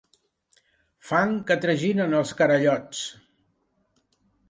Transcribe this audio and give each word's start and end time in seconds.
Fangs 1.09 1.45
que 1.51 1.59
traginen 1.67 2.19
els 2.23 2.35
carallots. 2.43 3.07